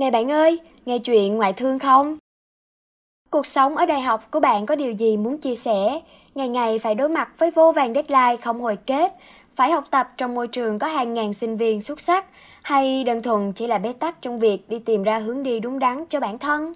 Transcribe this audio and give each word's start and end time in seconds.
Này 0.00 0.10
bạn 0.10 0.30
ơi, 0.30 0.60
nghe 0.86 0.98
chuyện 0.98 1.36
ngoại 1.36 1.52
thương 1.52 1.78
không? 1.78 2.18
Cuộc 3.30 3.46
sống 3.46 3.76
ở 3.76 3.86
đại 3.86 4.00
học 4.00 4.30
của 4.30 4.40
bạn 4.40 4.66
có 4.66 4.74
điều 4.74 4.92
gì 4.92 5.16
muốn 5.16 5.38
chia 5.38 5.54
sẻ? 5.54 6.00
Ngày 6.34 6.48
ngày 6.48 6.78
phải 6.78 6.94
đối 6.94 7.08
mặt 7.08 7.28
với 7.38 7.50
vô 7.50 7.72
vàng 7.72 7.94
deadline 7.94 8.36
không 8.36 8.60
hồi 8.60 8.76
kết, 8.86 9.12
phải 9.54 9.70
học 9.70 9.84
tập 9.90 10.12
trong 10.16 10.34
môi 10.34 10.48
trường 10.48 10.78
có 10.78 10.86
hàng 10.86 11.14
ngàn 11.14 11.34
sinh 11.34 11.56
viên 11.56 11.82
xuất 11.82 12.00
sắc, 12.00 12.26
hay 12.62 13.04
đơn 13.04 13.22
thuần 13.22 13.52
chỉ 13.52 13.66
là 13.66 13.78
bế 13.78 13.92
tắc 13.92 14.22
trong 14.22 14.38
việc 14.38 14.68
đi 14.68 14.78
tìm 14.78 15.02
ra 15.02 15.18
hướng 15.18 15.42
đi 15.42 15.60
đúng 15.60 15.78
đắn 15.78 16.04
cho 16.08 16.20
bản 16.20 16.38
thân? 16.38 16.72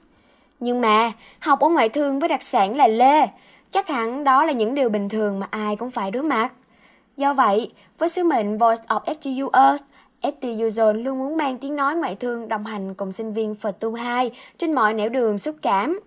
Nhưng 0.61 0.81
mà, 0.81 1.13
học 1.39 1.61
ở 1.61 1.69
ngoại 1.69 1.89
thương 1.89 2.19
với 2.19 2.29
đặc 2.29 2.43
sản 2.43 2.77
là 2.77 2.87
lê, 2.87 3.27
chắc 3.71 3.89
hẳn 3.89 4.25
đó 4.25 4.45
là 4.45 4.53
những 4.53 4.75
điều 4.75 4.89
bình 4.89 5.09
thường 5.09 5.41
mà 5.41 5.47
ai 5.51 5.77
cũng 5.77 5.91
phải 5.91 6.11
đối 6.11 6.23
mặt. 6.23 6.53
Do 7.17 7.35
vậy, 7.35 7.73
với 7.99 8.09
sứ 8.09 8.25
mệnh 8.25 8.59
Voice 8.59 8.83
of 8.89 9.01
FGU 9.01 9.51
Earth, 9.53 9.85
FTU 10.25 10.69
Zone 10.69 11.03
luôn 11.03 11.19
muốn 11.19 11.37
mang 11.37 11.59
tiếng 11.59 11.77
nói 11.77 11.97
ngoại 11.97 12.15
thương 12.15 12.49
đồng 12.49 12.65
hành 12.65 12.95
cùng 12.95 13.13
sinh 13.13 13.33
viên 13.33 13.55
FTU 13.55 13.95
2 13.95 14.31
trên 14.59 14.73
mọi 14.73 14.95
nẻo 14.95 15.09
đường 15.09 15.39
xúc 15.39 15.57
cảm. 15.63 16.01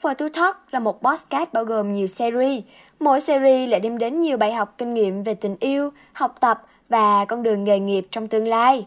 FTU 0.00 0.28
Talk 0.28 0.56
là 0.70 0.80
một 0.80 1.02
podcast 1.02 1.52
bao 1.52 1.64
gồm 1.64 1.94
nhiều 1.94 2.06
series. 2.06 2.64
Mỗi 3.00 3.20
series 3.20 3.70
lại 3.70 3.80
đem 3.80 3.98
đến 3.98 4.20
nhiều 4.20 4.36
bài 4.36 4.52
học 4.52 4.74
kinh 4.78 4.94
nghiệm 4.94 5.22
về 5.22 5.34
tình 5.34 5.56
yêu, 5.60 5.90
học 6.12 6.36
tập 6.40 6.62
và 6.88 7.24
con 7.24 7.42
đường 7.42 7.64
nghề 7.64 7.78
nghiệp 7.78 8.06
trong 8.10 8.28
tương 8.28 8.48
lai. 8.48 8.86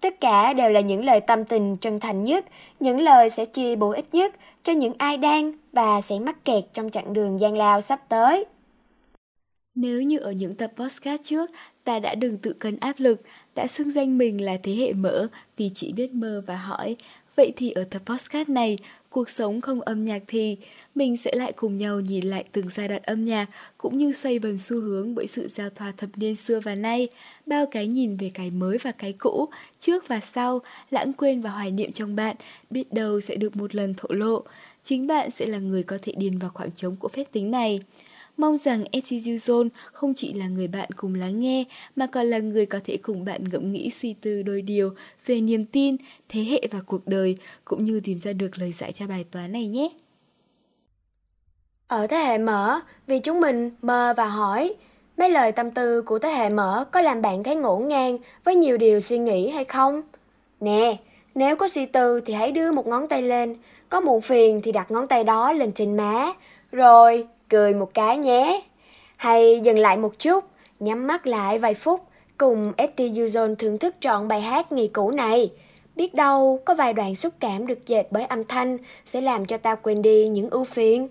Tất 0.00 0.20
cả 0.20 0.52
đều 0.52 0.70
là 0.70 0.80
những 0.80 1.04
lời 1.04 1.20
tâm 1.20 1.44
tình 1.44 1.76
chân 1.76 2.00
thành 2.00 2.24
nhất, 2.24 2.44
những 2.80 3.00
lời 3.00 3.30
sẽ 3.30 3.44
chia 3.44 3.76
bổ 3.76 3.90
ích 3.90 4.14
nhất 4.14 4.34
cho 4.62 4.72
những 4.72 4.92
ai 4.98 5.16
đang 5.16 5.52
và 5.72 6.00
sẽ 6.00 6.18
mắc 6.18 6.44
kẹt 6.44 6.64
trong 6.72 6.90
chặng 6.90 7.12
đường 7.12 7.40
gian 7.40 7.56
lao 7.56 7.80
sắp 7.80 8.00
tới. 8.08 8.44
Nếu 9.74 10.02
như 10.02 10.18
ở 10.18 10.32
những 10.32 10.54
tập 10.54 10.72
podcast 10.76 11.22
trước, 11.22 11.50
ta 11.84 11.98
đã 11.98 12.14
đừng 12.14 12.38
tự 12.38 12.52
cân 12.52 12.76
áp 12.80 12.94
lực, 12.98 13.20
đã 13.56 13.66
xưng 13.66 13.90
danh 13.90 14.18
mình 14.18 14.44
là 14.44 14.56
thế 14.62 14.74
hệ 14.74 14.92
mở 14.92 15.28
vì 15.56 15.70
chỉ 15.74 15.92
biết 15.92 16.14
mơ 16.14 16.42
và 16.46 16.56
hỏi. 16.56 16.96
Vậy 17.36 17.52
thì 17.56 17.70
ở 17.70 17.84
tập 17.84 18.02
podcast 18.06 18.48
này, 18.48 18.78
cuộc 19.10 19.30
sống 19.30 19.60
không 19.60 19.80
âm 19.80 20.04
nhạc 20.04 20.22
thì 20.26 20.56
mình 20.94 21.16
sẽ 21.16 21.30
lại 21.34 21.52
cùng 21.52 21.78
nhau 21.78 22.00
nhìn 22.00 22.24
lại 22.24 22.44
từng 22.52 22.68
giai 22.68 22.88
đoạn 22.88 23.02
âm 23.02 23.24
nhạc 23.24 23.46
cũng 23.78 23.98
như 23.98 24.12
xoay 24.12 24.38
vần 24.38 24.58
xu 24.58 24.80
hướng 24.80 25.14
bởi 25.14 25.26
sự 25.26 25.48
giao 25.48 25.70
thoa 25.70 25.92
thập 25.96 26.10
niên 26.16 26.36
xưa 26.36 26.60
và 26.60 26.74
nay, 26.74 27.08
bao 27.46 27.66
cái 27.66 27.86
nhìn 27.86 28.16
về 28.16 28.30
cái 28.34 28.50
mới 28.50 28.78
và 28.78 28.92
cái 28.92 29.12
cũ, 29.12 29.48
trước 29.78 30.08
và 30.08 30.20
sau, 30.20 30.60
lãng 30.90 31.12
quên 31.12 31.40
và 31.40 31.50
hoài 31.50 31.70
niệm 31.70 31.92
trong 31.92 32.16
bạn, 32.16 32.36
biết 32.70 32.92
đâu 32.92 33.20
sẽ 33.20 33.36
được 33.36 33.56
một 33.56 33.74
lần 33.74 33.94
thổ 33.94 34.08
lộ. 34.14 34.42
Chính 34.82 35.06
bạn 35.06 35.30
sẽ 35.30 35.46
là 35.46 35.58
người 35.58 35.82
có 35.82 35.98
thể 36.02 36.12
điền 36.16 36.38
vào 36.38 36.50
khoảng 36.54 36.72
trống 36.72 36.96
của 36.96 37.08
phép 37.08 37.24
tính 37.32 37.50
này. 37.50 37.80
Mong 38.36 38.56
rằng 38.56 38.84
FTU 38.92 39.36
Zone 39.36 39.68
không 39.92 40.14
chỉ 40.14 40.32
là 40.32 40.48
người 40.48 40.68
bạn 40.68 40.88
cùng 40.96 41.14
lắng 41.14 41.40
nghe 41.40 41.64
mà 41.96 42.06
còn 42.06 42.26
là 42.26 42.38
người 42.38 42.66
có 42.66 42.80
thể 42.84 42.96
cùng 42.96 43.24
bạn 43.24 43.44
ngẫm 43.44 43.72
nghĩ 43.72 43.90
suy 43.90 44.14
tư 44.20 44.42
đôi 44.42 44.62
điều 44.62 44.90
về 45.26 45.40
niềm 45.40 45.64
tin, 45.64 45.96
thế 46.28 46.44
hệ 46.44 46.68
và 46.70 46.80
cuộc 46.86 47.06
đời 47.06 47.36
cũng 47.64 47.84
như 47.84 48.00
tìm 48.04 48.18
ra 48.18 48.32
được 48.32 48.58
lời 48.58 48.72
giải 48.72 48.92
cho 48.92 49.06
bài 49.06 49.24
toán 49.30 49.52
này 49.52 49.68
nhé. 49.68 49.88
Ở 51.88 52.06
thế 52.06 52.16
hệ 52.16 52.38
mở, 52.38 52.80
vì 53.06 53.18
chúng 53.18 53.40
mình 53.40 53.70
mơ 53.82 54.14
và 54.16 54.26
hỏi, 54.26 54.74
mấy 55.16 55.30
lời 55.30 55.52
tâm 55.52 55.70
tư 55.70 56.02
của 56.02 56.18
thế 56.18 56.28
hệ 56.28 56.50
mở 56.50 56.84
có 56.92 57.00
làm 57.00 57.22
bạn 57.22 57.44
thấy 57.44 57.56
ngổn 57.56 57.88
ngang 57.88 58.18
với 58.44 58.54
nhiều 58.54 58.76
điều 58.76 59.00
suy 59.00 59.18
nghĩ 59.18 59.48
hay 59.48 59.64
không? 59.64 60.02
Nè, 60.60 60.96
nếu 61.34 61.56
có 61.56 61.68
suy 61.68 61.86
tư 61.86 62.20
thì 62.20 62.34
hãy 62.34 62.52
đưa 62.52 62.72
một 62.72 62.86
ngón 62.86 63.08
tay 63.08 63.22
lên, 63.22 63.56
có 63.88 64.00
muộn 64.00 64.20
phiền 64.20 64.60
thì 64.62 64.72
đặt 64.72 64.90
ngón 64.90 65.08
tay 65.08 65.24
đó 65.24 65.52
lên 65.52 65.72
trên 65.72 65.96
má, 65.96 66.32
rồi 66.72 67.26
cười 67.48 67.74
một 67.74 67.94
cái 67.94 68.18
nhé. 68.18 68.62
Hay 69.16 69.60
dừng 69.64 69.78
lại 69.78 69.96
một 69.96 70.18
chút, 70.18 70.44
nhắm 70.80 71.06
mắt 71.06 71.26
lại 71.26 71.58
vài 71.58 71.74
phút, 71.74 72.00
cùng 72.38 72.72
ST 72.78 73.00
Yuzon 73.00 73.54
thưởng 73.54 73.78
thức 73.78 73.94
trọn 74.00 74.28
bài 74.28 74.40
hát 74.40 74.72
ngày 74.72 74.90
cũ 74.92 75.10
này. 75.10 75.52
Biết 75.96 76.14
đâu 76.14 76.60
có 76.64 76.74
vài 76.74 76.92
đoạn 76.92 77.16
xúc 77.16 77.34
cảm 77.40 77.66
được 77.66 77.86
dệt 77.86 78.06
bởi 78.10 78.24
âm 78.24 78.44
thanh 78.44 78.78
sẽ 79.04 79.20
làm 79.20 79.46
cho 79.46 79.56
ta 79.56 79.74
quên 79.74 80.02
đi 80.02 80.28
những 80.28 80.50
ưu 80.50 80.64
phiền. 80.64 81.08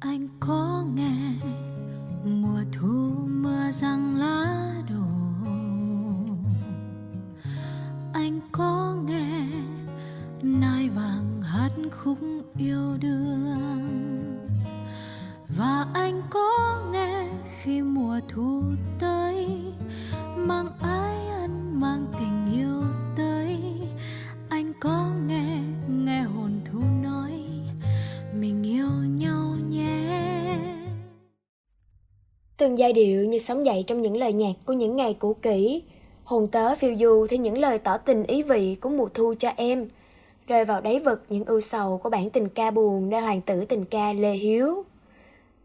Anh 0.00 0.28
có 0.40 0.84
nghe 0.94 1.10
mùa 2.24 2.62
thu 2.72 3.12
mưa 3.26 3.70
răng 3.72 4.16
lá 4.18 4.67
khúc 11.90 12.18
yêu 12.58 12.96
đương. 13.00 13.98
Và 15.48 15.86
anh 15.94 16.22
có 16.30 16.82
nghe 16.92 17.28
khi 17.62 17.82
mùa 17.82 18.20
thu 18.28 18.62
tới, 19.00 19.48
mang 20.36 20.66
ái 20.82 21.26
ân, 21.26 21.80
mang 21.80 22.06
tình 22.20 22.58
yêu 22.58 22.82
tới. 23.16 23.58
Anh 24.48 24.72
có 24.80 25.10
nghe 25.28 25.58
nghe 25.88 26.22
hồn 26.22 26.60
thu 26.64 26.78
nói, 27.02 27.32
mình 28.34 28.62
yêu 28.62 28.90
nhau 29.18 29.56
nhé. 29.68 30.58
Từng 32.56 32.78
giai 32.78 32.92
điệu 32.92 33.24
như 33.24 33.38
sống 33.38 33.66
dậy 33.66 33.84
trong 33.86 34.02
những 34.02 34.16
lời 34.16 34.32
nhạc 34.32 34.54
của 34.66 34.72
những 34.72 34.96
ngày 34.96 35.14
cũ 35.14 35.36
kỹ. 35.42 35.82
Hồn 36.24 36.48
tớ 36.48 36.74
phiêu 36.74 36.96
du 37.00 37.26
theo 37.30 37.38
những 37.40 37.58
lời 37.58 37.78
tỏ 37.78 37.98
tình 37.98 38.24
ý 38.24 38.42
vị 38.42 38.74
của 38.74 38.88
mùa 38.88 39.08
thu 39.14 39.34
cho 39.38 39.52
em 39.56 39.88
rơi 40.48 40.64
vào 40.64 40.80
đáy 40.80 41.00
vực 41.00 41.22
những 41.28 41.44
ưu 41.44 41.60
sầu 41.60 41.98
của 41.98 42.10
bản 42.10 42.30
tình 42.30 42.48
ca 42.48 42.70
buồn 42.70 43.10
nơi 43.10 43.20
hoàng 43.20 43.40
tử 43.40 43.64
tình 43.64 43.84
ca 43.84 44.12
Lê 44.12 44.32
Hiếu. 44.32 44.84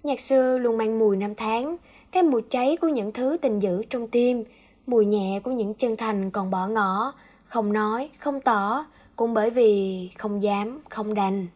Nhạc 0.04 0.20
xưa 0.20 0.58
luôn 0.58 0.78
mang 0.78 1.00
mùi 1.00 1.18
năm 1.18 1.36
tháng, 1.36 1.78
cái 2.12 2.24
mùi 2.24 2.42
cháy 2.50 2.78
của 2.82 2.88
những 2.88 3.12
thứ 3.12 3.38
tình 3.42 3.60
dữ 3.60 3.84
trong 3.90 4.08
tim, 4.08 4.44
mùi 4.88 5.06
nhẹ 5.06 5.40
của 5.44 5.52
những 5.52 5.74
chân 5.74 5.96
thành 5.98 6.32
còn 6.32 6.52
bỏ 6.52 6.68
ngỏ, 6.68 7.14
không 7.46 7.74
nói, 7.74 8.10
không 8.20 8.42
tỏ, 8.42 8.86
cũng 9.16 9.34
bởi 9.34 9.50
vì 9.50 10.10
không 10.18 10.44
dám, 10.44 10.80
không 10.90 11.14
đành. 11.14 11.48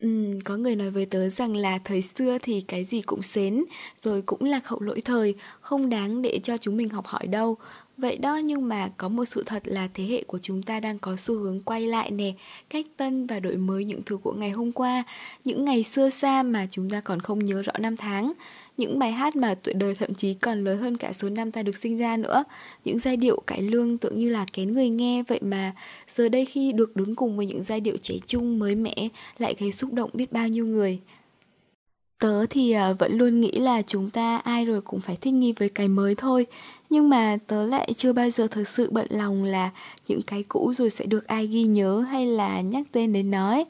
Ừ, 0.00 0.38
có 0.44 0.56
người 0.56 0.76
nói 0.76 0.90
với 0.90 1.06
tớ 1.06 1.28
rằng 1.28 1.56
là 1.56 1.78
thời 1.84 2.02
xưa 2.02 2.38
thì 2.42 2.64
cái 2.68 2.84
gì 2.84 3.02
cũng 3.02 3.22
xến, 3.22 3.64
rồi 4.02 4.22
cũng 4.22 4.44
là 4.44 4.60
khẩu 4.60 4.80
lỗi 4.80 5.00
thời, 5.04 5.34
không 5.60 5.88
đáng 5.88 6.22
để 6.22 6.40
cho 6.42 6.56
chúng 6.56 6.76
mình 6.76 6.88
học 6.88 7.06
hỏi 7.06 7.26
đâu. 7.26 7.56
Vậy 7.96 8.16
đó 8.16 8.36
nhưng 8.36 8.68
mà 8.68 8.88
có 8.96 9.08
một 9.08 9.24
sự 9.24 9.42
thật 9.46 9.62
là 9.66 9.88
thế 9.94 10.04
hệ 10.04 10.22
của 10.26 10.38
chúng 10.42 10.62
ta 10.62 10.80
đang 10.80 10.98
có 10.98 11.16
xu 11.16 11.38
hướng 11.38 11.60
quay 11.60 11.86
lại 11.86 12.10
nè, 12.10 12.32
cách 12.70 12.86
tân 12.96 13.26
và 13.26 13.40
đổi 13.40 13.56
mới 13.56 13.84
những 13.84 14.02
thứ 14.06 14.16
của 14.16 14.32
ngày 14.32 14.50
hôm 14.50 14.72
qua, 14.72 15.04
những 15.44 15.64
ngày 15.64 15.82
xưa 15.82 16.08
xa 16.08 16.42
mà 16.42 16.66
chúng 16.70 16.90
ta 16.90 17.00
còn 17.00 17.20
không 17.20 17.44
nhớ 17.44 17.62
rõ 17.62 17.72
năm 17.78 17.96
tháng, 17.96 18.32
những 18.76 18.98
bài 18.98 19.12
hát 19.12 19.36
mà 19.36 19.54
tuổi 19.54 19.74
đời 19.74 19.94
thậm 19.94 20.14
chí 20.14 20.34
còn 20.34 20.64
lớn 20.64 20.78
hơn 20.78 20.96
cả 20.96 21.12
số 21.12 21.28
năm 21.28 21.52
ta 21.52 21.62
được 21.62 21.76
sinh 21.76 21.98
ra 21.98 22.16
nữa, 22.16 22.44
những 22.84 22.98
giai 22.98 23.16
điệu 23.16 23.40
cải 23.46 23.62
lương 23.62 23.98
tưởng 23.98 24.18
như 24.18 24.28
là 24.28 24.46
kén 24.52 24.72
người 24.72 24.88
nghe 24.88 25.22
vậy 25.22 25.40
mà 25.42 25.72
giờ 26.08 26.28
đây 26.28 26.44
khi 26.44 26.72
được 26.72 26.96
đứng 26.96 27.14
cùng 27.14 27.36
với 27.36 27.46
những 27.46 27.62
giai 27.62 27.80
điệu 27.80 27.96
trẻ 28.02 28.14
trung 28.26 28.58
mới 28.58 28.74
mẻ 28.74 29.08
lại 29.38 29.54
gây 29.58 29.72
xúc 29.72 29.92
động 29.92 30.10
biết 30.12 30.32
bao 30.32 30.48
nhiêu 30.48 30.66
người. 30.66 31.00
Tớ 32.18 32.46
thì 32.50 32.72
à, 32.72 32.92
vẫn 32.92 33.18
luôn 33.18 33.40
nghĩ 33.40 33.52
là 33.52 33.82
chúng 33.82 34.10
ta 34.10 34.36
ai 34.36 34.64
rồi 34.64 34.80
cũng 34.80 35.00
phải 35.00 35.16
thích 35.16 35.34
nghi 35.34 35.52
với 35.52 35.68
cái 35.68 35.88
mới 35.88 36.14
thôi. 36.14 36.46
Nhưng 36.90 37.08
mà 37.08 37.36
tớ 37.46 37.66
lại 37.66 37.92
chưa 37.96 38.12
bao 38.12 38.30
giờ 38.30 38.46
thực 38.50 38.68
sự 38.68 38.90
bận 38.90 39.06
lòng 39.10 39.44
là 39.44 39.70
những 40.08 40.22
cái 40.22 40.42
cũ 40.42 40.72
rồi 40.76 40.90
sẽ 40.90 41.06
được 41.06 41.26
ai 41.26 41.46
ghi 41.46 41.62
nhớ 41.62 42.00
hay 42.00 42.26
là 42.26 42.60
nhắc 42.60 42.86
tên 42.92 43.12
đến 43.12 43.30
nói 43.30 43.64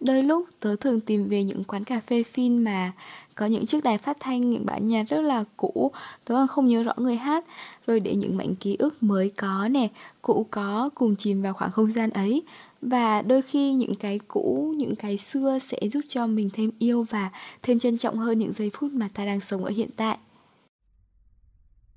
Đôi 0.00 0.22
lúc 0.22 0.46
tớ 0.60 0.76
thường 0.76 1.00
tìm 1.00 1.28
về 1.28 1.44
những 1.44 1.64
quán 1.64 1.84
cà 1.84 2.00
phê 2.00 2.22
phin 2.22 2.58
mà 2.58 2.92
có 3.34 3.46
những 3.46 3.66
chiếc 3.66 3.84
đài 3.84 3.98
phát 3.98 4.16
thanh, 4.20 4.40
những 4.40 4.66
bản 4.66 4.86
nhạc 4.86 5.08
rất 5.08 5.20
là 5.20 5.44
cũ, 5.56 5.90
tớ 6.24 6.34
còn 6.34 6.48
không 6.48 6.66
nhớ 6.66 6.82
rõ 6.82 6.92
người 6.96 7.16
hát. 7.16 7.44
Rồi 7.86 8.00
để 8.00 8.14
những 8.14 8.36
mảnh 8.36 8.54
ký 8.54 8.76
ức 8.78 9.02
mới 9.02 9.32
có 9.36 9.68
nè, 9.68 9.88
cũ 10.22 10.46
có 10.50 10.90
cùng 10.94 11.16
chìm 11.16 11.42
vào 11.42 11.52
khoảng 11.52 11.70
không 11.70 11.90
gian 11.90 12.10
ấy 12.10 12.42
và 12.82 13.22
đôi 13.22 13.42
khi 13.42 13.72
những 13.72 13.94
cái 13.94 14.20
cũ, 14.28 14.74
những 14.76 14.96
cái 14.96 15.18
xưa 15.18 15.58
sẽ 15.58 15.78
giúp 15.92 16.00
cho 16.08 16.26
mình 16.26 16.50
thêm 16.52 16.70
yêu 16.78 17.06
và 17.10 17.30
thêm 17.62 17.78
trân 17.78 17.96
trọng 17.96 18.18
hơn 18.18 18.38
những 18.38 18.52
giây 18.52 18.70
phút 18.74 18.92
mà 18.92 19.08
ta 19.14 19.24
đang 19.24 19.40
sống 19.40 19.64
ở 19.64 19.70
hiện 19.70 19.90
tại. 19.96 20.18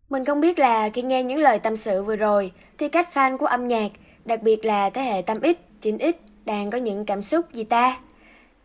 Mình 0.10 0.26
không 0.26 0.42
biết 0.42 0.60
là 0.60 0.90
khi 0.90 1.02
nghe 1.02 1.24
những 1.24 1.40
lời 1.40 1.60
tâm 1.60 1.76
sự 1.76 2.04
vừa 2.04 2.16
rồi, 2.16 2.52
thì 2.78 2.90
các 2.90 3.10
fan 3.14 3.38
của 3.38 3.46
âm 3.46 3.68
nhạc, 3.68 3.92
đặc 4.26 4.44
biệt 4.44 4.66
là 4.66 4.90
thế 4.90 5.02
hệ 5.02 5.22
tâm 5.22 5.40
x 5.42 5.86
9x 5.86 6.14
đang 6.46 6.72
có 6.72 6.78
những 6.78 7.06
cảm 7.06 7.24
xúc 7.24 7.54
gì 7.54 7.64
ta? 7.64 8.00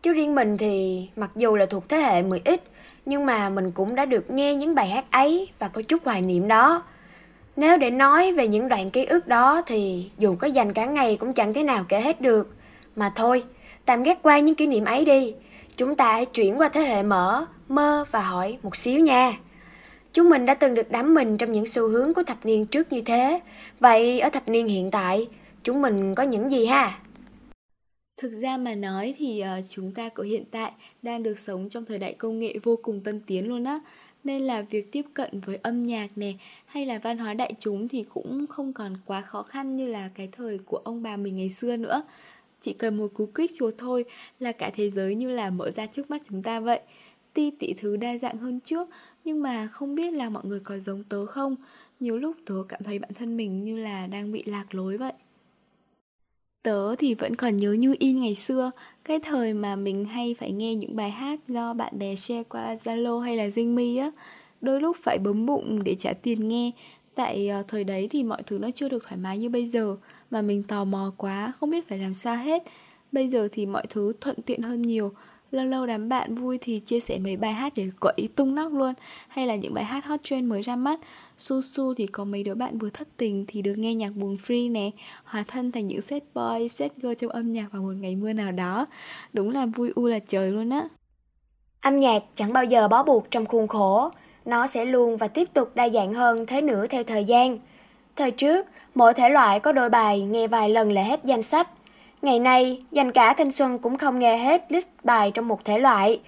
Chứ 0.01 0.13
riêng 0.13 0.35
mình 0.35 0.57
thì 0.57 1.07
mặc 1.15 1.31
dù 1.35 1.55
là 1.55 1.65
thuộc 1.65 1.89
thế 1.89 1.97
hệ 1.97 2.23
10x 2.23 2.57
nhưng 3.05 3.25
mà 3.25 3.49
mình 3.49 3.71
cũng 3.71 3.95
đã 3.95 4.05
được 4.05 4.31
nghe 4.31 4.55
những 4.55 4.75
bài 4.75 4.89
hát 4.89 5.11
ấy 5.11 5.49
và 5.59 5.67
có 5.67 5.81
chút 5.81 6.05
hoài 6.05 6.21
niệm 6.21 6.47
đó 6.47 6.83
nếu 7.59 7.77
để 7.77 7.89
nói 7.91 8.33
về 8.33 8.47
những 8.47 8.67
đoạn 8.67 8.91
ký 8.91 9.05
ức 9.05 9.27
đó 9.27 9.61
thì 9.65 10.09
dù 10.17 10.35
có 10.35 10.47
dành 10.47 10.73
cả 10.73 10.85
ngày 10.85 11.17
cũng 11.17 11.33
chẳng 11.33 11.53
thế 11.53 11.63
nào 11.63 11.85
kể 11.89 12.01
hết 12.01 12.21
được. 12.21 12.55
Mà 12.95 13.11
thôi, 13.15 13.43
tạm 13.85 14.03
ghét 14.03 14.19
qua 14.21 14.39
những 14.39 14.55
kỷ 14.55 14.67
niệm 14.67 14.85
ấy 14.85 15.05
đi. 15.05 15.33
Chúng 15.77 15.95
ta 15.95 16.11
hãy 16.11 16.25
chuyển 16.25 16.59
qua 16.59 16.69
thế 16.69 16.81
hệ 16.81 17.03
mở, 17.03 17.45
mơ 17.67 18.05
và 18.11 18.21
hỏi 18.21 18.57
một 18.63 18.75
xíu 18.75 18.99
nha. 18.99 19.39
Chúng 20.13 20.29
mình 20.29 20.45
đã 20.45 20.53
từng 20.53 20.73
được 20.73 20.91
đắm 20.91 21.13
mình 21.13 21.37
trong 21.37 21.51
những 21.51 21.65
xu 21.65 21.87
hướng 21.87 22.13
của 22.13 22.23
thập 22.23 22.45
niên 22.45 22.65
trước 22.65 22.91
như 22.91 23.01
thế. 23.01 23.39
Vậy 23.79 24.19
ở 24.19 24.29
thập 24.29 24.49
niên 24.49 24.67
hiện 24.67 24.91
tại, 24.91 25.27
chúng 25.63 25.81
mình 25.81 26.15
có 26.15 26.23
những 26.23 26.51
gì 26.51 26.65
ha? 26.65 26.99
Thực 28.21 28.31
ra 28.41 28.57
mà 28.57 28.75
nói 28.75 29.15
thì 29.17 29.43
uh, 29.59 29.65
chúng 29.69 29.91
ta 29.93 30.09
của 30.09 30.23
hiện 30.23 30.45
tại 30.51 30.71
đang 31.01 31.23
được 31.23 31.39
sống 31.39 31.69
trong 31.69 31.85
thời 31.85 31.97
đại 31.97 32.13
công 32.13 32.39
nghệ 32.39 32.55
vô 32.63 32.75
cùng 32.81 33.01
tân 33.03 33.21
tiến 33.27 33.47
luôn 33.47 33.63
á 33.63 33.79
nên 34.23 34.41
là 34.41 34.61
việc 34.61 34.91
tiếp 34.91 35.05
cận 35.13 35.39
với 35.39 35.55
âm 35.55 35.83
nhạc 35.83 36.07
nè, 36.15 36.33
hay 36.65 36.85
là 36.85 36.99
văn 36.99 37.17
hóa 37.17 37.33
đại 37.33 37.53
chúng 37.59 37.87
thì 37.87 38.05
cũng 38.09 38.45
không 38.47 38.73
còn 38.73 38.93
quá 39.05 39.21
khó 39.21 39.43
khăn 39.43 39.75
như 39.75 39.87
là 39.87 40.09
cái 40.15 40.29
thời 40.31 40.57
của 40.57 40.77
ông 40.77 41.03
bà 41.03 41.17
mình 41.17 41.35
ngày 41.35 41.49
xưa 41.49 41.77
nữa. 41.77 42.03
Chỉ 42.61 42.73
cần 42.73 42.97
một 42.97 43.07
cú 43.13 43.25
click 43.25 43.53
chuột 43.57 43.73
thôi 43.77 44.05
là 44.39 44.51
cả 44.51 44.71
thế 44.75 44.89
giới 44.89 45.15
như 45.15 45.31
là 45.31 45.49
mở 45.49 45.71
ra 45.71 45.85
trước 45.85 46.09
mắt 46.09 46.21
chúng 46.29 46.43
ta 46.43 46.59
vậy. 46.59 46.79
Ti 47.33 47.51
tỷ 47.51 47.73
thứ 47.73 47.97
đa 47.97 48.17
dạng 48.17 48.37
hơn 48.37 48.59
trước, 48.59 48.89
nhưng 49.23 49.41
mà 49.41 49.67
không 49.67 49.95
biết 49.95 50.13
là 50.13 50.29
mọi 50.29 50.45
người 50.45 50.59
có 50.59 50.77
giống 50.79 51.03
tớ 51.03 51.25
không? 51.25 51.55
Nhiều 51.99 52.17
lúc 52.17 52.37
tớ 52.45 52.55
cảm 52.69 52.83
thấy 52.83 52.99
bản 52.99 53.11
thân 53.15 53.37
mình 53.37 53.63
như 53.63 53.77
là 53.77 54.07
đang 54.07 54.31
bị 54.31 54.43
lạc 54.43 54.75
lối 54.75 54.97
vậy. 54.97 55.13
Tớ 56.63 56.95
thì 56.95 57.13
vẫn 57.13 57.35
còn 57.35 57.57
nhớ 57.57 57.73
như 57.73 57.95
in 57.99 58.21
ngày 58.21 58.35
xưa 58.35 58.71
Cái 59.03 59.19
thời 59.19 59.53
mà 59.53 59.75
mình 59.75 60.05
hay 60.05 60.35
phải 60.39 60.51
nghe 60.51 60.75
những 60.75 60.95
bài 60.95 61.09
hát 61.11 61.39
do 61.47 61.73
bạn 61.73 61.99
bè 61.99 62.15
share 62.15 62.43
qua 62.43 62.75
Zalo 62.75 63.19
hay 63.19 63.37
là 63.37 63.47
Zingme 63.47 64.01
á. 64.01 64.11
Đôi 64.61 64.81
lúc 64.81 64.97
phải 65.03 65.17
bấm 65.17 65.45
bụng 65.45 65.83
để 65.83 65.95
trả 65.95 66.13
tiền 66.13 66.47
nghe. 66.47 66.71
Tại 67.15 67.49
ờ, 67.49 67.63
thời 67.67 67.83
đấy 67.83 68.07
thì 68.11 68.23
mọi 68.23 68.43
thứ 68.43 68.57
nó 68.59 68.69
chưa 68.75 68.89
được 68.89 69.03
thoải 69.03 69.17
mái 69.17 69.37
như 69.37 69.49
bây 69.49 69.67
giờ 69.67 69.95
Mà 70.31 70.41
mình 70.41 70.63
tò 70.63 70.85
mò 70.85 71.13
quá, 71.17 71.53
không 71.59 71.69
biết 71.69 71.87
phải 71.87 71.97
làm 71.97 72.13
sao 72.13 72.35
hết. 72.35 72.63
Bây 73.11 73.27
giờ 73.29 73.47
thì 73.51 73.65
mọi 73.65 73.83
thứ 73.89 74.13
thuận 74.21 74.41
tiện 74.41 74.61
hơn 74.61 74.81
nhiều. 74.81 75.13
Lâu 75.51 75.65
lâu 75.65 75.85
đám 75.85 76.09
bạn 76.09 76.35
vui 76.35 76.57
thì 76.61 76.79
chia 76.79 76.99
sẻ 76.99 77.19
mấy 77.19 77.37
bài 77.37 77.53
hát 77.53 77.73
để 77.75 77.87
quậy 77.99 78.29
tung 78.35 78.55
nóc 78.55 78.73
luôn. 78.73 78.93
Hay 79.27 79.47
là 79.47 79.55
những 79.55 79.73
bài 79.73 79.83
hát 79.83 80.05
hot 80.05 80.19
trend 80.23 80.49
mới 80.49 80.61
ra 80.61 80.75
mắt. 80.75 80.99
Su 81.39 81.61
Su 81.61 81.93
thì 81.93 82.07
có 82.07 82.25
mấy 82.25 82.43
đứa 82.43 82.55
bạn 82.55 82.77
vừa 82.77 82.89
thất 82.89 83.07
tình 83.17 83.45
thì 83.47 83.61
được 83.61 83.73
nghe 83.77 83.95
nhạc 83.95 84.15
buồn 84.15 84.37
free 84.47 84.71
nè. 84.71 84.89
Hòa 85.23 85.43
thân 85.47 85.71
thành 85.71 85.87
những 85.87 86.01
set 86.01 86.23
boy, 86.33 86.67
set 86.69 86.91
girl 86.97 87.13
trong 87.13 87.31
âm 87.31 87.51
nhạc 87.51 87.71
vào 87.71 87.81
một 87.81 87.93
ngày 87.99 88.15
mưa 88.15 88.33
nào 88.33 88.51
đó. 88.51 88.85
Đúng 89.33 89.49
là 89.49 89.65
vui 89.65 89.91
u 89.95 90.07
là 90.07 90.19
trời 90.19 90.51
luôn 90.51 90.69
á. 90.69 90.87
Âm 91.81 91.97
nhạc 91.97 92.23
chẳng 92.35 92.53
bao 92.53 92.63
giờ 92.63 92.87
bó 92.87 93.03
buộc 93.03 93.31
trong 93.31 93.45
khuôn 93.45 93.67
khổ. 93.67 94.09
Nó 94.45 94.67
sẽ 94.67 94.85
luôn 94.85 95.17
và 95.17 95.27
tiếp 95.27 95.53
tục 95.53 95.71
đa 95.75 95.89
dạng 95.89 96.13
hơn 96.13 96.45
thế 96.45 96.61
nữa 96.61 96.87
theo 96.87 97.03
thời 97.03 97.25
gian. 97.25 97.59
Thời 98.15 98.31
trước, 98.31 98.65
mỗi 98.95 99.13
thể 99.13 99.29
loại 99.29 99.59
có 99.59 99.71
đôi 99.71 99.89
bài 99.89 100.21
nghe 100.21 100.47
vài 100.47 100.69
lần 100.69 100.91
là 100.91 101.03
hết 101.03 101.19
danh 101.23 101.41
sách. 101.41 101.69
Ngày 102.21 102.39
nay, 102.39 102.83
dành 102.91 103.11
cả 103.11 103.33
thanh 103.33 103.51
xuân 103.51 103.79
cũng 103.79 103.97
không 103.97 104.19
nghe 104.19 104.37
hết 104.37 104.71
list 104.71 104.87
bài 105.03 105.31
trong 105.33 105.47
một 105.47 105.65
thể 105.65 105.79
loại 105.79 106.19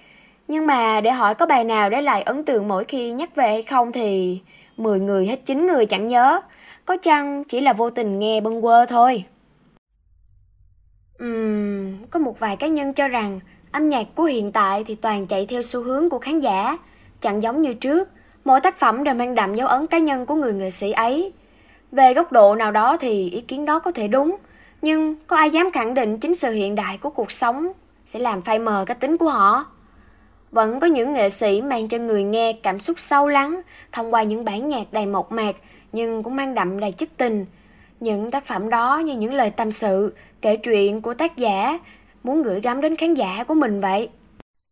Nhưng 0.48 0.66
mà 0.66 1.00
để 1.00 1.10
hỏi 1.10 1.34
có 1.34 1.46
bài 1.46 1.64
nào 1.64 1.90
để 1.90 2.00
lại 2.00 2.22
ấn 2.22 2.44
tượng 2.44 2.68
mỗi 2.68 2.84
khi 2.84 3.10
nhắc 3.10 3.36
về 3.36 3.46
hay 3.48 3.62
không 3.62 3.92
thì 3.92 4.40
10 4.76 5.00
người 5.00 5.26
hết 5.26 5.46
9 5.46 5.66
người 5.66 5.86
chẳng 5.86 6.08
nhớ. 6.08 6.40
Có 6.84 6.96
chăng 6.96 7.44
chỉ 7.44 7.60
là 7.60 7.72
vô 7.72 7.90
tình 7.90 8.18
nghe 8.18 8.40
bâng 8.40 8.62
quơ 8.62 8.86
thôi. 8.86 9.24
Uhm, 11.24 12.06
có 12.10 12.18
một 12.18 12.38
vài 12.38 12.56
cá 12.56 12.66
nhân 12.66 12.92
cho 12.92 13.08
rằng 13.08 13.40
âm 13.72 13.88
nhạc 13.88 14.06
của 14.14 14.24
hiện 14.24 14.52
tại 14.52 14.84
thì 14.84 14.94
toàn 14.94 15.26
chạy 15.26 15.46
theo 15.46 15.62
xu 15.62 15.82
hướng 15.82 16.10
của 16.10 16.18
khán 16.18 16.40
giả. 16.40 16.78
Chẳng 17.20 17.42
giống 17.42 17.62
như 17.62 17.74
trước, 17.74 18.08
mỗi 18.44 18.60
tác 18.60 18.78
phẩm 18.78 19.04
đều 19.04 19.14
mang 19.14 19.34
đậm 19.34 19.54
dấu 19.54 19.68
ấn 19.68 19.86
cá 19.86 19.98
nhân 19.98 20.26
của 20.26 20.34
người 20.34 20.52
nghệ 20.52 20.70
sĩ 20.70 20.92
ấy. 20.92 21.32
Về 21.92 22.14
góc 22.14 22.32
độ 22.32 22.54
nào 22.54 22.70
đó 22.70 22.96
thì 22.96 23.30
ý 23.30 23.40
kiến 23.40 23.64
đó 23.64 23.78
có 23.78 23.92
thể 23.92 24.08
đúng, 24.08 24.36
nhưng 24.82 25.14
có 25.26 25.36
ai 25.36 25.50
dám 25.50 25.70
khẳng 25.72 25.94
định 25.94 26.18
chính 26.18 26.34
sự 26.34 26.52
hiện 26.52 26.74
đại 26.74 26.98
của 26.98 27.10
cuộc 27.10 27.32
sống 27.32 27.72
sẽ 28.06 28.18
làm 28.18 28.42
phai 28.42 28.58
mờ 28.58 28.84
cái 28.86 28.94
tính 28.94 29.16
của 29.16 29.28
họ? 29.28 29.66
Vẫn 30.50 30.80
có 30.80 30.86
những 30.86 31.12
nghệ 31.12 31.28
sĩ 31.28 31.62
mang 31.62 31.88
cho 31.88 31.98
người 31.98 32.22
nghe 32.22 32.52
cảm 32.52 32.80
xúc 32.80 33.00
sâu 33.00 33.28
lắng 33.28 33.60
thông 33.92 34.14
qua 34.14 34.22
những 34.22 34.44
bản 34.44 34.68
nhạc 34.68 34.92
đầy 34.92 35.06
mộc 35.06 35.32
mạc 35.32 35.56
nhưng 35.92 36.22
cũng 36.22 36.36
mang 36.36 36.54
đậm 36.54 36.80
đầy 36.80 36.92
chất 36.92 37.08
tình. 37.16 37.46
Những 38.00 38.30
tác 38.30 38.46
phẩm 38.46 38.70
đó 38.70 38.98
như 38.98 39.16
những 39.16 39.34
lời 39.34 39.50
tâm 39.50 39.72
sự, 39.72 40.14
kể 40.40 40.56
chuyện 40.56 41.02
của 41.02 41.14
tác 41.14 41.36
giả 41.36 41.78
muốn 42.22 42.42
gửi 42.42 42.60
gắm 42.60 42.80
đến 42.80 42.96
khán 42.96 43.14
giả 43.14 43.44
của 43.44 43.54
mình 43.54 43.80
vậy. 43.80 44.08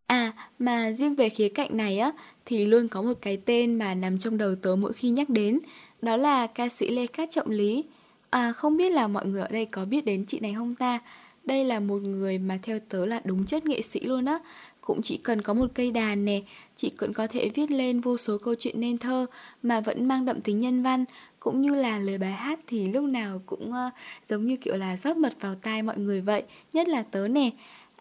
À, 0.06 0.32
mà 0.58 0.90
riêng 0.90 1.14
về 1.14 1.28
khía 1.28 1.48
cạnh 1.48 1.76
này 1.76 1.98
á 1.98 2.12
thì 2.46 2.66
luôn 2.66 2.88
có 2.88 3.02
một 3.02 3.18
cái 3.22 3.36
tên 3.36 3.78
mà 3.78 3.94
nằm 3.94 4.18
trong 4.18 4.38
đầu 4.38 4.54
tớ 4.62 4.76
mỗi 4.76 4.92
khi 4.92 5.10
nhắc 5.10 5.28
đến, 5.28 5.58
đó 6.02 6.16
là 6.16 6.46
ca 6.46 6.68
sĩ 6.68 6.90
Lê 6.90 7.06
Cát 7.06 7.30
Trọng 7.30 7.50
Lý. 7.50 7.84
À, 8.30 8.52
không 8.52 8.76
biết 8.76 8.92
là 8.92 9.08
mọi 9.08 9.26
người 9.26 9.40
ở 9.42 9.48
đây 9.48 9.66
có 9.66 9.84
biết 9.84 10.04
đến 10.04 10.24
chị 10.26 10.40
này 10.40 10.54
không 10.54 10.74
ta? 10.74 10.98
Đây 11.44 11.64
là 11.64 11.80
một 11.80 12.02
người 12.02 12.38
mà 12.38 12.58
theo 12.62 12.78
tớ 12.88 13.06
là 13.06 13.20
đúng 13.24 13.46
chất 13.46 13.66
nghệ 13.66 13.82
sĩ 13.82 14.00
luôn 14.00 14.24
á 14.24 14.38
cũng 14.80 15.02
chỉ 15.02 15.16
cần 15.16 15.42
có 15.42 15.54
một 15.54 15.66
cây 15.74 15.90
đàn 15.90 16.24
nè, 16.24 16.40
chị 16.76 16.90
cũng 16.90 17.12
có 17.12 17.26
thể 17.26 17.50
viết 17.54 17.70
lên 17.70 18.00
vô 18.00 18.16
số 18.16 18.38
câu 18.38 18.54
chuyện 18.58 18.80
nên 18.80 18.98
thơ 18.98 19.26
mà 19.62 19.80
vẫn 19.80 20.08
mang 20.08 20.24
đậm 20.24 20.40
tính 20.40 20.58
nhân 20.58 20.82
văn, 20.82 21.04
cũng 21.40 21.60
như 21.60 21.74
là 21.74 21.98
lời 21.98 22.18
bài 22.18 22.32
hát 22.32 22.60
thì 22.66 22.88
lúc 22.88 23.04
nào 23.04 23.40
cũng 23.46 23.70
uh, 23.70 23.92
giống 24.28 24.46
như 24.46 24.56
kiểu 24.56 24.76
là 24.76 24.96
rót 24.96 25.16
mật 25.16 25.32
vào 25.40 25.54
tai 25.54 25.82
mọi 25.82 25.98
người 25.98 26.20
vậy, 26.20 26.42
nhất 26.72 26.88
là 26.88 27.02
tớ 27.02 27.28
nè. 27.28 27.50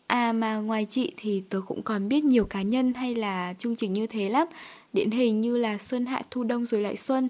À 0.08 0.32
mà 0.32 0.58
ngoài 0.58 0.86
chị 0.90 1.14
thì 1.18 1.44
tớ 1.50 1.62
cũng 1.68 1.82
còn 1.84 2.10
biết 2.10 2.24
nhiều 2.24 2.46
cá 2.46 2.62
nhân 2.62 2.94
hay 2.94 3.16
là 3.16 3.54
chương 3.58 3.76
trình 3.76 3.94
như 3.94 4.08
thế 4.08 4.30
lắm, 4.30 4.48
điển 4.94 5.12
hình 5.12 5.42
như 5.42 5.58
là 5.58 5.78
Xuân 5.78 6.06
Hạ 6.06 6.22
Thu 6.32 6.44
Đông 6.44 6.66
rồi 6.66 6.82
lại 6.82 6.96
Xuân. 6.96 7.28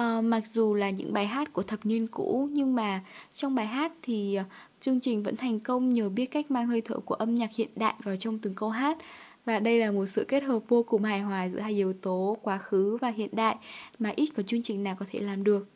Ờ, 0.00 0.20
mặc 0.20 0.42
dù 0.52 0.74
là 0.74 0.90
những 0.90 1.12
bài 1.12 1.26
hát 1.26 1.52
của 1.52 1.62
thập 1.62 1.86
niên 1.86 2.06
cũ 2.06 2.48
nhưng 2.52 2.74
mà 2.74 3.00
trong 3.34 3.54
bài 3.54 3.66
hát 3.66 3.92
thì 4.02 4.34
ờ, 4.34 4.44
Chương 4.80 5.00
trình 5.00 5.22
vẫn 5.22 5.36
thành 5.36 5.60
công 5.60 5.92
nhờ 5.92 6.08
biết 6.08 6.26
cách 6.26 6.50
mang 6.50 6.66
hơi 6.66 6.80
thở 6.80 6.94
của 7.04 7.14
âm 7.14 7.34
nhạc 7.34 7.50
hiện 7.54 7.68
đại 7.76 7.94
vào 8.04 8.16
trong 8.16 8.38
từng 8.38 8.54
câu 8.54 8.68
hát 8.70 8.98
và 9.44 9.58
đây 9.58 9.78
là 9.78 9.90
một 9.90 10.06
sự 10.06 10.24
kết 10.28 10.42
hợp 10.42 10.58
vô 10.68 10.82
cùng 10.82 11.04
hài 11.04 11.20
hòa 11.20 11.44
giữa 11.44 11.60
hai 11.60 11.72
yếu 11.72 11.92
tố 11.92 12.36
quá 12.42 12.58
khứ 12.58 12.98
và 13.00 13.08
hiện 13.08 13.28
đại 13.32 13.56
mà 13.98 14.12
ít 14.16 14.28
có 14.36 14.42
chương 14.46 14.62
trình 14.62 14.84
nào 14.84 14.96
có 15.00 15.06
thể 15.12 15.20
làm 15.20 15.44
được. 15.44 15.68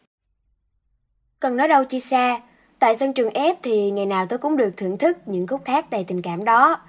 Cần 1.41 1.56
nói 1.56 1.69
đâu 1.69 1.85
chi 1.85 2.00
xa, 2.00 2.41
tại 2.79 2.94
sân 2.94 3.12
trường 3.12 3.32
F 3.32 3.55
thì 3.62 3.91
ngày 3.91 4.06
nào 4.06 4.27
tôi 4.27 4.38
cũng 4.38 4.56
được 4.56 4.77
thưởng 4.77 4.99
thức 4.99 5.17
những 5.27 5.47
khúc 5.47 5.61
hát 5.67 5.91
đầy 5.91 6.05
tình 6.05 6.23
cảm 6.23 6.44
đó. 6.44 6.81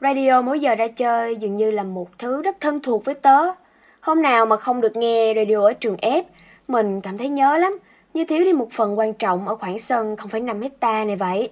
Radio 0.00 0.42
mỗi 0.42 0.60
giờ 0.60 0.74
ra 0.74 0.88
chơi 0.88 1.36
dường 1.36 1.56
như 1.56 1.70
là 1.70 1.82
một 1.82 2.18
thứ 2.18 2.42
rất 2.42 2.60
thân 2.60 2.80
thuộc 2.82 3.04
với 3.04 3.14
tớ. 3.14 3.38
Hôm 4.00 4.22
nào 4.22 4.46
mà 4.46 4.56
không 4.56 4.80
được 4.80 4.96
nghe 4.96 5.34
radio 5.36 5.62
ở 5.62 5.72
trường 5.72 5.96
F, 5.96 6.22
mình 6.68 7.00
cảm 7.00 7.18
thấy 7.18 7.28
nhớ 7.28 7.56
lắm, 7.58 7.78
như 8.14 8.24
thiếu 8.24 8.44
đi 8.44 8.52
một 8.52 8.68
phần 8.72 8.98
quan 8.98 9.14
trọng 9.14 9.48
ở 9.48 9.56
khoảng 9.56 9.78
sân 9.78 10.16
0,5 10.16 10.62
hecta 10.62 11.04
này 11.04 11.16
vậy. 11.16 11.50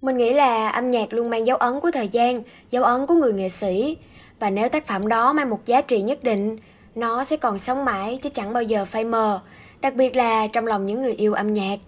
Mình 0.00 0.16
nghĩ 0.16 0.32
là 0.32 0.68
âm 0.68 0.90
nhạc 0.90 1.12
luôn 1.12 1.30
mang 1.30 1.46
dấu 1.46 1.56
ấn 1.56 1.80
của 1.80 1.90
thời 1.90 2.08
gian, 2.08 2.42
dấu 2.70 2.84
ấn 2.84 3.06
của 3.06 3.14
người 3.14 3.32
nghệ 3.32 3.48
sĩ. 3.48 3.96
Và 4.38 4.50
nếu 4.50 4.68
tác 4.68 4.86
phẩm 4.86 5.08
đó 5.08 5.32
mang 5.32 5.50
một 5.50 5.66
giá 5.66 5.80
trị 5.80 6.02
nhất 6.02 6.24
định, 6.24 6.58
nó 6.94 7.24
sẽ 7.24 7.36
còn 7.36 7.58
sống 7.58 7.84
mãi 7.84 8.18
chứ 8.22 8.28
chẳng 8.28 8.52
bao 8.52 8.62
giờ 8.62 8.84
phai 8.84 9.04
mờ, 9.04 9.40
đặc 9.80 9.94
biệt 9.94 10.16
là 10.16 10.46
trong 10.46 10.66
lòng 10.66 10.86
những 10.86 11.02
người 11.02 11.12
yêu 11.12 11.34
âm 11.34 11.54
nhạc. 11.54 11.78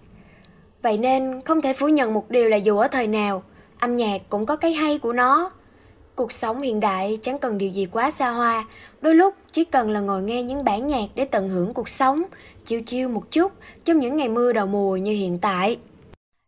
Vậy 0.81 0.97
nên 0.97 1.41
không 1.41 1.61
thể 1.61 1.73
phủ 1.73 1.87
nhận 1.87 2.13
một 2.13 2.29
điều 2.29 2.49
là 2.49 2.57
dù 2.57 2.77
ở 2.77 2.87
thời 2.87 3.07
nào, 3.07 3.43
âm 3.79 3.97
nhạc 3.97 4.21
cũng 4.29 4.45
có 4.45 4.55
cái 4.55 4.73
hay 4.73 4.97
của 4.97 5.13
nó. 5.13 5.51
Cuộc 6.17 6.31
sống 6.31 6.61
hiện 6.61 6.79
đại 6.79 7.19
chẳng 7.23 7.39
cần 7.39 7.57
điều 7.57 7.71
gì 7.71 7.85
quá 7.85 8.11
xa 8.11 8.29
hoa, 8.29 8.67
đôi 9.01 9.15
lúc 9.15 9.35
chỉ 9.51 9.63
cần 9.63 9.89
là 9.89 9.99
ngồi 9.99 10.21
nghe 10.21 10.43
những 10.43 10.63
bản 10.63 10.87
nhạc 10.87 11.07
để 11.15 11.25
tận 11.25 11.49
hưởng 11.49 11.73
cuộc 11.73 11.89
sống, 11.89 12.23
chiêu 12.65 12.81
chiêu 12.81 13.09
một 13.09 13.31
chút 13.31 13.51
trong 13.85 13.99
những 13.99 14.17
ngày 14.17 14.29
mưa 14.29 14.53
đầu 14.53 14.67
mùa 14.67 14.97
như 14.97 15.11
hiện 15.11 15.39
tại. 15.41 15.77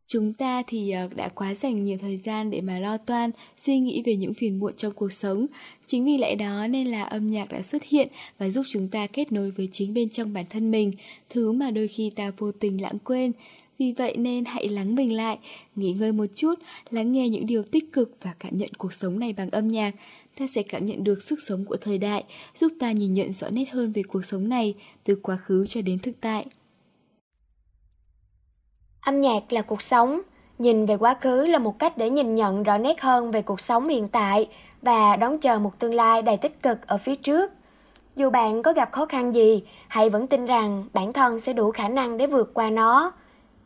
Chúng 0.07 0.33
ta 0.33 0.63
thì 0.67 0.91
ờ, 0.91 1.07
đã 1.15 1.29
quá 1.29 1.53
dành 1.53 1.83
nhiều 1.83 1.97
thời 2.01 2.17
gian 2.17 2.51
để 2.51 2.61
mà 2.61 2.79
lo 2.79 2.97
toan, 2.97 3.31
suy 3.57 3.79
nghĩ 3.79 4.03
về 4.05 4.15
những 4.15 4.33
phiền 4.33 4.59
muộn 4.59 4.73
trong 4.75 4.93
cuộc 4.93 5.11
sống. 5.11 5.45
Chính 5.85 6.05
vì 6.05 6.17
lẽ 6.17 6.35
đó 6.35 6.67
nên 6.67 6.88
là 6.88 7.03
âm 7.03 7.27
nhạc 7.27 7.51
đã 7.51 7.61
xuất 7.61 7.83
hiện 7.83 8.07
và 8.38 8.49
giúp 8.49 8.63
chúng 8.67 8.88
ta 8.88 9.07
kết 9.07 9.31
nối 9.31 9.51
với 9.51 9.69
chính 9.71 9.93
bên 9.93 10.09
trong 10.09 10.33
bản 10.33 10.45
thân 10.49 10.71
mình, 10.71 10.91
thứ 11.29 11.51
mà 11.51 11.71
đôi 11.71 11.88
khi 11.88 12.11
ta 12.15 12.31
vô 12.38 12.51
tình 12.51 12.81
lãng 12.81 12.99
quên. 13.03 13.31
Vì 13.79 13.93
vậy 13.98 14.17
nên 14.17 14.45
hãy 14.45 14.69
lắng 14.69 14.95
mình 14.95 15.15
lại, 15.15 15.39
nghỉ 15.75 15.93
ngơi 16.00 16.12
một 16.12 16.25
chút, 16.36 16.53
lắng 16.89 17.12
nghe 17.12 17.29
những 17.29 17.45
điều 17.45 17.63
tích 17.63 17.93
cực 17.93 18.12
và 18.21 18.33
cảm 18.39 18.57
nhận 18.57 18.69
cuộc 18.77 18.93
sống 18.93 19.19
này 19.19 19.33
bằng 19.33 19.50
âm 19.50 19.67
nhạc. 19.67 19.95
Ta 20.39 20.48
sẽ 20.48 20.63
cảm 20.63 20.86
nhận 20.86 21.03
được 21.03 21.21
sức 21.21 21.39
sống 21.48 21.65
của 21.65 21.77
thời 21.81 21.98
đại, 21.98 22.24
giúp 22.59 22.71
ta 22.79 22.91
nhìn 22.91 23.13
nhận 23.13 23.33
rõ 23.33 23.50
nét 23.50 23.71
hơn 23.71 23.91
về 23.91 24.03
cuộc 24.03 24.25
sống 24.25 24.50
này, 24.50 24.75
từ 25.03 25.19
quá 25.24 25.36
khứ 25.36 25.65
cho 25.65 25.81
đến 25.81 26.00
thực 26.00 26.21
tại. 26.21 26.45
Âm 29.01 29.21
nhạc 29.21 29.53
là 29.53 29.62
cuộc 29.62 29.81
sống, 29.81 30.21
nhìn 30.59 30.86
về 30.86 30.98
quá 30.98 31.17
khứ 31.21 31.45
là 31.45 31.59
một 31.59 31.79
cách 31.79 31.98
để 31.98 32.09
nhìn 32.09 32.36
nhận 32.36 32.63
rõ 32.63 32.77
nét 32.77 33.01
hơn 33.01 33.31
về 33.31 33.41
cuộc 33.41 33.59
sống 33.59 33.88
hiện 33.88 34.07
tại 34.07 34.48
và 34.81 35.15
đón 35.15 35.39
chờ 35.39 35.59
một 35.59 35.79
tương 35.79 35.93
lai 35.93 36.21
đầy 36.21 36.38
tích 36.38 36.63
cực 36.63 36.88
ở 36.88 36.98
phía 36.98 37.15
trước. 37.15 37.51
Dù 38.15 38.29
bạn 38.29 38.63
có 38.63 38.74
gặp 38.74 38.91
khó 38.91 39.05
khăn 39.05 39.36
gì, 39.36 39.63
hãy 39.88 40.09
vẫn 40.09 40.27
tin 40.27 40.45
rằng 40.45 40.83
bản 40.93 41.13
thân 41.13 41.39
sẽ 41.39 41.53
đủ 41.53 41.71
khả 41.71 41.89
năng 41.89 42.17
để 42.17 42.27
vượt 42.27 42.51
qua 42.53 42.69
nó. 42.69 43.13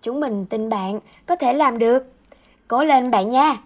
Chúng 0.04 0.20
mình 0.20 0.46
tin 0.46 0.70
bạn, 0.70 1.00
có 1.26 1.36
thể 1.36 1.54
làm 1.54 1.80
được. 1.80 2.14
Cố 2.68 2.84
lên 2.84 3.12
bạn 3.12 3.30
nha! 3.30 3.58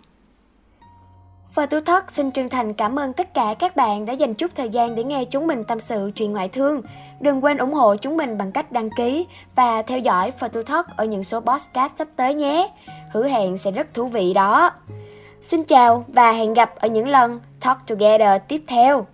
Phờ 1.53 1.65
Tu 1.65 1.79
Thất 1.81 2.11
xin 2.11 2.31
chân 2.31 2.49
thành 2.49 2.73
cảm 2.73 2.99
ơn 2.99 3.13
tất 3.13 3.33
cả 3.33 3.55
các 3.59 3.75
bạn 3.75 4.05
đã 4.05 4.13
dành 4.13 4.33
chút 4.33 4.51
thời 4.55 4.69
gian 4.69 4.95
để 4.95 5.03
nghe 5.03 5.25
chúng 5.25 5.47
mình 5.47 5.63
tâm 5.63 5.79
sự 5.79 6.11
chuyện 6.15 6.33
ngoại 6.33 6.49
thương. 6.49 6.81
Đừng 7.19 7.43
quên 7.43 7.57
ủng 7.57 7.73
hộ 7.73 7.95
chúng 7.95 8.17
mình 8.17 8.37
bằng 8.37 8.51
cách 8.51 8.71
đăng 8.71 8.89
ký 8.97 9.27
và 9.55 9.81
theo 9.81 9.99
dõi 9.99 10.31
Phờ 10.31 10.47
Tu 10.47 10.63
Thất 10.63 10.97
ở 10.97 11.05
những 11.05 11.23
số 11.23 11.39
podcast 11.39 11.95
sắp 11.95 12.07
tới 12.15 12.33
nhé. 12.33 12.69
Hứa 13.13 13.27
hẹn 13.27 13.57
sẽ 13.57 13.71
rất 13.71 13.93
thú 13.93 14.05
vị 14.05 14.33
đó. 14.33 14.71
Xin 15.41 15.63
chào 15.63 16.05
và 16.07 16.31
hẹn 16.31 16.53
gặp 16.53 16.75
ở 16.75 16.87
những 16.87 17.07
lần 17.07 17.39
Talk 17.61 17.77
Together 17.87 18.41
tiếp 18.47 18.63
theo. 18.67 19.05